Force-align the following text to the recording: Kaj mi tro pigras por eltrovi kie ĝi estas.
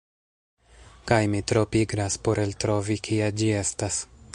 Kaj 1.11 1.19
mi 1.35 1.41
tro 1.51 1.63
pigras 1.75 2.19
por 2.29 2.43
eltrovi 2.49 3.01
kie 3.11 3.31
ĝi 3.43 3.57
estas. 3.65 4.07